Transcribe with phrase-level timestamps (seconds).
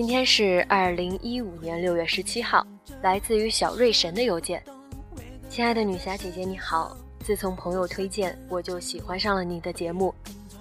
[0.00, 2.66] 今天是二零一五年六月十七号，
[3.02, 4.64] 来自于小瑞神的邮件。
[5.50, 10.14] 亲爱的女侠姐姐你好，自从朋友推荐，我就喜欢上了你的节目，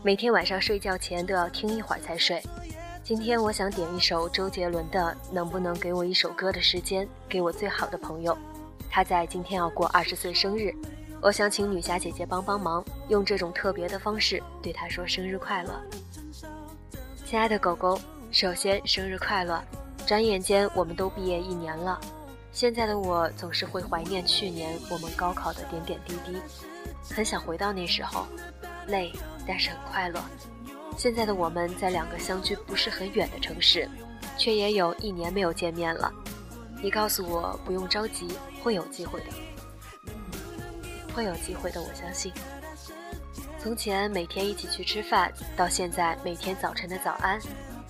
[0.04, 2.44] 每天晚上睡觉前都要听一会儿才睡。
[3.02, 8.38] 今天我想点一首周杰伦的《能不能给我一首歌的时间》，给我最好的朋友，
[8.90, 10.70] 他在今天要过二十岁生日，
[11.22, 15.82] 我想请女侠姐姐帮帮忙，用这种特别的方式对他说生日快乐。
[17.26, 17.98] 亲爱的狗狗。
[18.32, 19.60] 首先，生日快乐！
[20.06, 22.00] 转眼间，我们都毕业一年了。
[22.52, 26.38] 现在的我总是会怀念去年我们高考的点点滴滴，
[27.14, 28.28] 很想回到那时候，
[28.88, 29.12] 累
[29.48, 30.24] 但是很快乐。
[30.96, 33.90] 现在的我们在两个相距不是很远的城市，
[34.38, 36.14] 却也有一年没有见面了。
[36.84, 38.28] 你告诉我不用着急，
[38.62, 39.26] 会有机会的，
[41.16, 42.32] 会有机会的，我相信。
[43.58, 47.40] 从前每天一起去吃饭，到现在每天早晨的早安。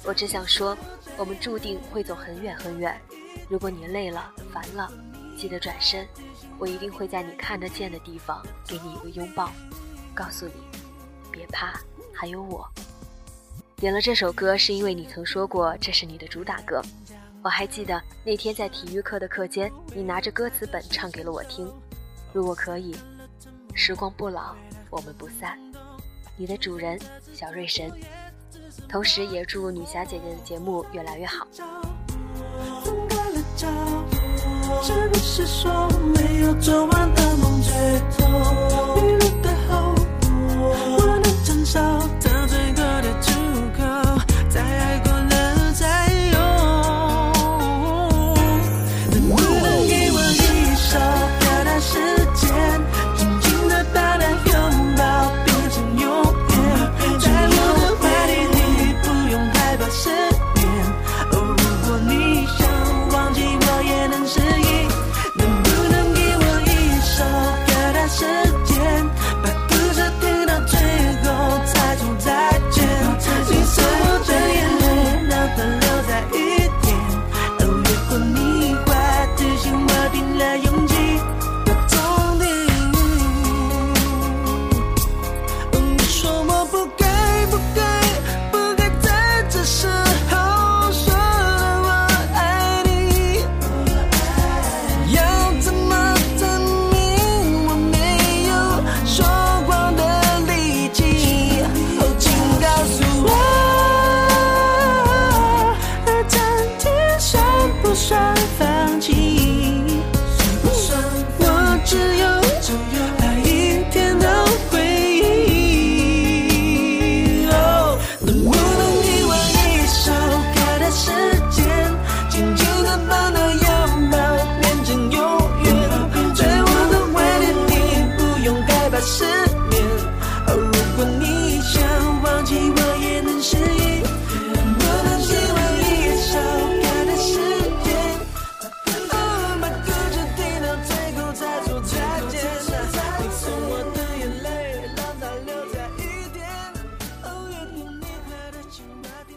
[0.05, 0.77] 我只想说，
[1.17, 2.99] 我们注定会走很远很远。
[3.49, 4.91] 如果你累了、烦了，
[5.37, 6.07] 记得转身，
[6.57, 9.51] 我一定会在你看得见的地方给你一个拥抱，
[10.15, 10.53] 告诉你，
[11.31, 11.79] 别怕，
[12.13, 12.67] 还有我。
[13.75, 16.81] 点了这首歌是因为你曾说过这是你的主打歌。
[17.41, 21.71] 我还记得那天在体育课的课间，你拿着歌词本唱给了我听。
[22.33, 22.95] 如果可以，
[23.73, 24.55] 时光不老，
[24.89, 25.57] 我们不散。
[26.35, 26.99] 你的主人
[27.33, 27.91] 小瑞神。
[28.87, 31.47] 同时也祝女侠姐姐的节目越来越好。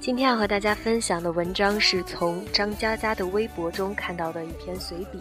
[0.01, 5.21] 今天要和大家分享的文章是从张嘉佳的微博中看到的一篇随笔。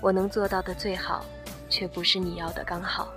[0.00, 1.24] 我能做到的最好，
[1.68, 3.08] 却不是你要的刚好。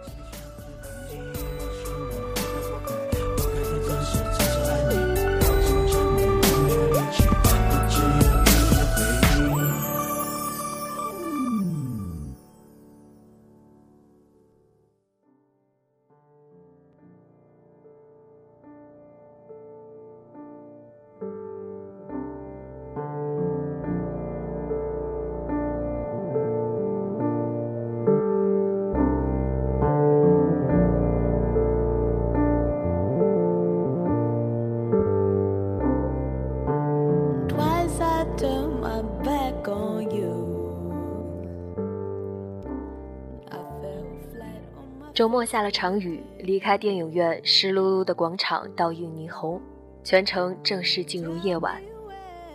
[45.21, 49.62] 周末下了场雨，离开电影院湿漉漉的广场倒映霓虹，
[50.03, 51.79] 全程正式进入夜晚。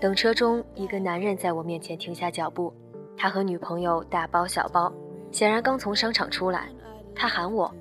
[0.01, 2.75] 等车中，一个男人在我面前停下脚步，
[3.17, 4.93] 他和女朋友大包小包，
[5.31, 6.69] 显然刚从商场出来。
[7.15, 7.73] 他喊我：“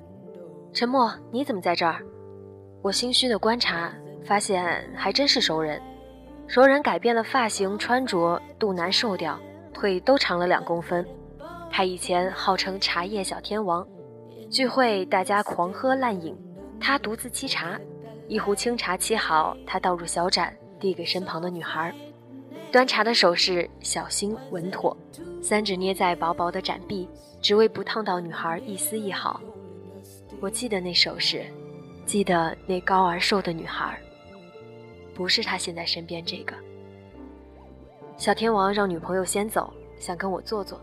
[0.72, 2.00] 陈默，你怎么在这儿？”
[2.80, 3.92] 我心虚的观察，
[4.22, 5.82] 发现还真是熟人。
[6.46, 9.36] 熟人改变了发型、穿着，肚腩瘦掉，
[9.74, 11.04] 腿都长了两公分。
[11.72, 13.84] 他以前号称茶叶小天王，
[14.48, 16.36] 聚会大家狂喝滥饮，
[16.80, 17.78] 他独自沏茶，
[18.28, 21.92] 一壶清茶沏好，他倒入小盏，递给身旁的女孩。
[22.70, 24.96] 端茶的手势小心稳妥，
[25.42, 27.08] 三指捏在薄薄的盏壁，
[27.40, 29.40] 只为不烫到女孩一丝一毫。
[30.40, 31.44] 我记得那手势，
[32.04, 33.98] 记得那高而瘦的女孩，
[35.12, 36.54] 不是他现在身边这个。
[38.16, 40.80] 小天王让女朋友先走，想跟我坐坐。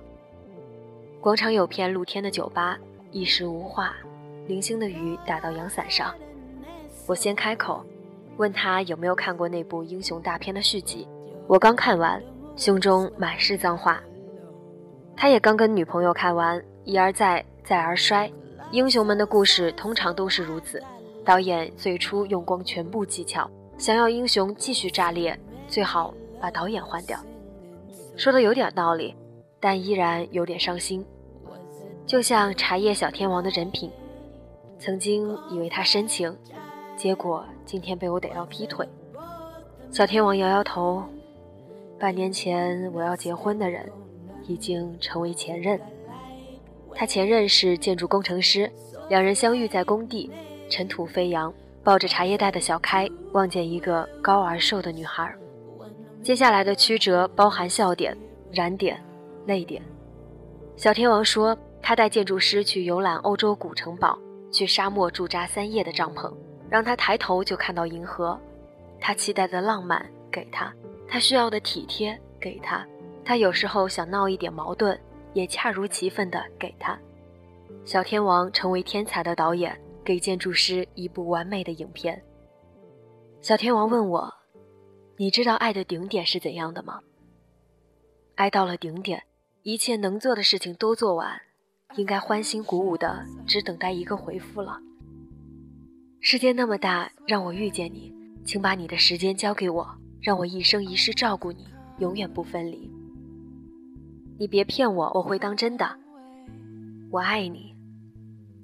[1.21, 2.77] 广场有片露天的酒吧，
[3.13, 3.95] 一时无话。
[4.47, 6.13] 零星的雨打到阳伞上，
[7.07, 7.81] 我先开口，
[8.35, 11.07] 问他有没有看过那部英雄大片的续集。
[11.47, 12.21] 我刚看完，
[12.57, 14.03] 胸中满是脏话。
[15.15, 18.29] 他也刚跟女朋友看完，一而再，再而衰。
[18.71, 20.83] 英雄们的故事通常都是如此。
[21.23, 27.17] 导演最初用光全部技巧，想要英雄继续炸裂，最好把导演换掉。
[28.17, 29.15] 说的有点道理，
[29.61, 31.05] 但依然有点伤心。
[32.05, 33.89] 就像茶叶小天王的人品，
[34.77, 36.35] 曾经以为他深情，
[36.97, 38.87] 结果今天被我逮到劈腿。
[39.89, 41.01] 小天王摇摇头，
[41.97, 43.89] 半年前我要结婚的人，
[44.47, 45.79] 已经成为前任。
[46.93, 48.69] 他前任是建筑工程师，
[49.09, 50.29] 两人相遇在工地，
[50.69, 51.51] 尘土飞扬，
[51.83, 55.33] 抱着茶叶袋的小开望见一个高而瘦的女孩。
[56.21, 58.15] 接下来的曲折包含笑点、
[58.51, 59.01] 燃点、
[59.45, 59.81] 泪点。
[60.75, 61.57] 小天王说。
[61.83, 64.17] 他带建筑师去游览欧洲古城堡，
[64.49, 66.33] 去沙漠驻扎三夜的帐篷，
[66.69, 68.39] 让他抬头就看到银河。
[69.01, 70.73] 他期待的浪漫给他，
[71.09, 72.87] 他需要的体贴给他，
[73.25, 74.97] 他有时候想闹一点矛盾，
[75.33, 76.97] 也恰如其分的给他。
[77.83, 82.23] 小天王成为天才的导演，给建筑师一部完美的影片。
[83.41, 84.33] 小天王问我
[85.17, 87.01] ：“你知道爱的顶点是怎样的吗？”
[88.35, 89.23] 爱到了顶点，
[89.63, 91.41] 一切能做的事情都做完。
[91.95, 94.79] 应该欢欣鼓舞的，只等待一个回复了。
[96.19, 98.13] 世界那么大，让我遇见你，
[98.45, 99.87] 请把你的时间交给我，
[100.21, 101.67] 让我一生一世照顾你，
[101.99, 102.89] 永远不分离。
[104.39, 105.97] 你别骗我，我会当真的。
[107.11, 107.75] 我爱你，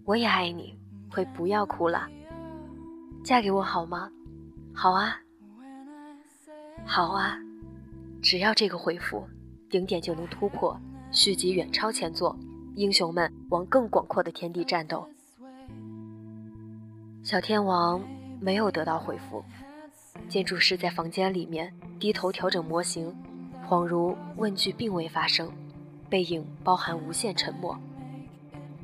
[0.06, 0.76] 我也爱你，
[1.12, 2.08] 会不要哭了。
[3.24, 4.10] 嫁给我好吗？
[4.74, 5.20] 好啊，
[6.86, 7.38] 好啊，
[8.22, 9.24] 只要这个回复，
[9.70, 10.80] 顶点就能突破，
[11.12, 12.36] 续集远超前作。
[12.80, 15.06] 英雄们往更广阔的天地战斗。
[17.24, 18.02] 小天王
[18.40, 19.44] 没有得到回复。
[20.30, 23.14] 建筑师在房间里面低头调整模型，
[23.68, 25.52] 恍如问句并未发生，
[26.10, 27.78] 背影包含无限沉默。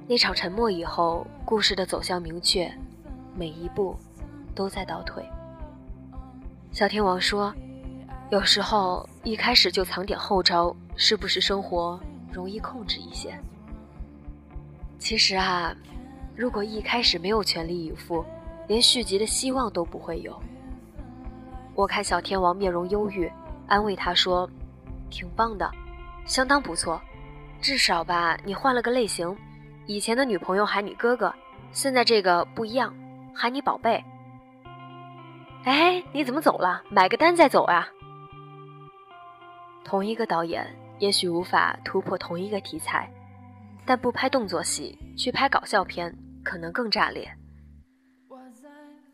[0.09, 2.69] 那场沉默以后，故事的走向明确，
[3.33, 3.95] 每一步
[4.53, 5.23] 都在倒退。
[6.69, 7.55] 小天王说
[8.29, 11.97] ：“有时候一开始就藏点后招，是不是生活
[12.29, 13.33] 容易控制一些？”
[14.97, 15.75] 其实啊，
[16.35, 18.25] 如果一开始没有全力以赴，
[18.67, 20.41] 连续集的希望都不会有。
[21.75, 23.31] 我看小天王面容忧郁，
[23.67, 24.49] 安慰他说
[25.11, 25.69] ：“挺棒的，
[26.25, 26.99] 相当不错，
[27.61, 29.35] 至少吧，你换了个类型。
[29.85, 31.33] 以前的女朋友喊你哥哥，
[31.71, 32.95] 现在这个不一样，
[33.35, 34.03] 喊你宝贝。”
[35.65, 36.81] 哎，你怎么走了？
[36.89, 37.87] 买个单再走啊！
[39.83, 40.65] 同一个导演，
[40.99, 43.11] 也许无法突破同一个题材。
[43.85, 46.13] 但不拍动作戏，去拍搞笑片，
[46.43, 47.29] 可能更炸裂。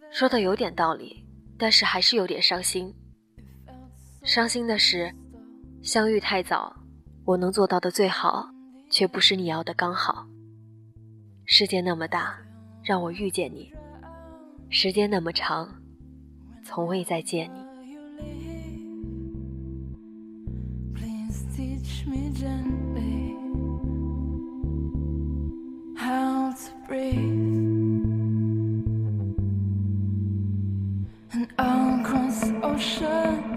[0.10, 1.26] 说的有点道理，
[1.58, 2.94] 但是还是有点伤心。
[4.24, 5.14] 伤心的是，
[5.82, 6.76] 相遇太早，
[7.26, 8.50] 我能做到的最好，
[8.90, 10.28] 却不是你要的刚好。
[11.46, 12.38] 世界那么大，
[12.84, 13.74] 让我遇见你；
[14.70, 15.82] 时间那么长，
[16.64, 17.61] 从未再见你。
[26.92, 27.16] breathe
[31.32, 33.51] and I'll cross the ocean